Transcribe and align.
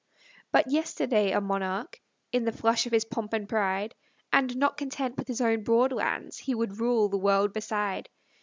But 0.51 0.71
yesterday 0.71 1.31
a 1.31 1.39
monarch, 1.39 2.01
In 2.31 2.43
the 2.45 2.51
flush 2.51 2.87
of 2.87 2.91
his 2.91 3.05
pomp 3.05 3.33
and 3.33 3.47
pride, 3.47 3.93
And, 4.33 4.57
not 4.57 4.75
content 4.75 5.15
with 5.15 5.27
his 5.27 5.41
own 5.41 5.61
broad 5.61 5.91
lands, 5.91 6.39
He 6.39 6.55
would 6.55 6.79
rule 6.79 7.07
the 7.07 7.19
world 7.19 7.53
beside. 7.53 8.09